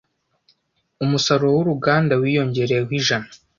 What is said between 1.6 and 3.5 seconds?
ruganda wiyongereyeho ijana